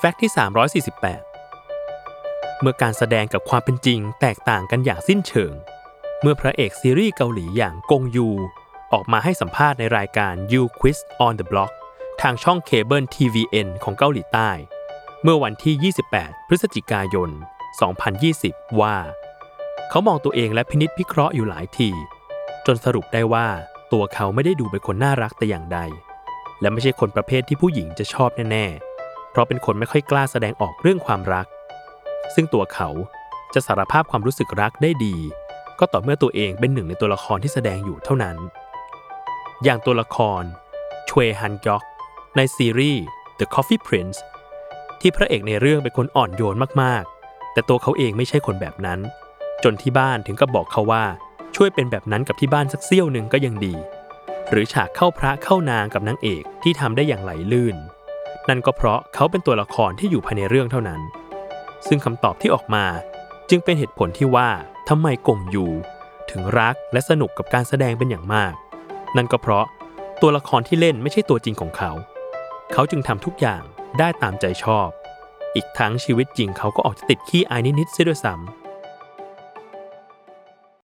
[0.00, 0.32] Fact ที่
[0.90, 5.52] 348 เมื่อการแสดงกับความเป็นจริงแตกต่างกันอย่างสิ้นเชิง
[6.20, 8.28] เมื่อพระเอกซีรีส์เกาหลีอย่างกงยู
[8.92, 11.72] ออกมาให้สัมภาษณ์ในรายการ You Quiz on the Block
[12.22, 14.50] ทางช่องเคเบิล TVN ของเกาหลีใต้
[15.22, 17.30] เมื่อวันที่ 28 พฤศจิกายน
[18.04, 18.96] 2020 ว่า
[19.90, 21.90] เขามองตัวเองและพินิจพิเคราะห์อยู่หลายที
[22.66, 23.46] จนสรุปได้ว่า
[23.92, 25.78] ตัวเขาไม่ได้ดูเป็นคนน่ารักแต่อย่างใด
[26.60, 28.95] และไม่ใช่คนประเภทที่ผู้หญิงจะชอบแน่ๆ
[29.36, 31.46] ราะเป็นคนไม่ค่อยกล้าแสดงออกเรื่องความรัก
[32.34, 32.88] ซึ่งตัวเขา
[33.54, 35.16] จะสารภาพความรู้สึกรักได้ดี
[35.78, 38.36] ก็ต่อเมื่อตัวเองเป็นหนึ่งในตัวละครที่แสดงอยู่เท่านั้น
[39.64, 40.42] อย่างตัวละคร
[41.08, 41.82] ชเวฮันยอก
[42.36, 43.04] ในซีรีส์
[43.38, 44.18] The Coffee Prince
[45.00, 49.00] ที่พระเอกในเรื่องเป็นคนอ่อนโยนมากๆ แต่ตัวเขาเองไม่ใช่คนแบบนั้น
[49.64, 51.04] จนที่บ้านถึงกับบอกเขาว่า
[51.56, 53.74] ช่วยเป็นแบบนั้นกับที่บ้านสักเสี้ยวหนึ่งก็ยังดี
[54.50, 57.76] หรือฉากเข้าพระเข้านางกับนางเอกที่ทำได้อย่างไหลลื่น
[58.48, 61.00] นั่นก็เพราะเขาเป็นตัวละครที่อยู่ภายในเรื่องเท่านั้น
[61.88, 62.84] ซึ่งคำตอบที่ออกมา
[63.50, 64.48] จึงเป็นเหตุผลที่ว่า
[64.88, 65.66] ทำไมกงยู
[66.30, 68.52] ถึงรักและสนุกกับการแสดงเป็นอย่างมาก
[69.16, 69.66] นั่นก็เพราะ
[70.22, 71.90] ตัวละครที่เล่นไม่ใช่ตัวจริงของเขา
[72.72, 73.62] เขาจึงทำทุกอย่าง
[73.98, 74.88] ได้ตามใจชอบ
[75.54, 78.65] อีกทั้งชีวิตจริงเขาก็ออกจะติดขี้อายนิดๆเสียด้วยซ้ำ